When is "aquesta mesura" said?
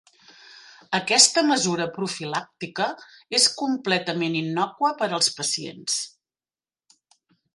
0.99-1.85